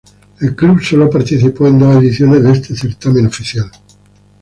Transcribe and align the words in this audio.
El 0.39 0.55
club 0.55 0.81
solo 0.81 1.11
participó 1.11 1.67
en 1.67 1.77
dos 1.77 1.97
ediciones 1.97 2.41
de 2.41 2.51
este 2.53 2.75
certamen 2.75 3.27
oficial. 3.27 3.69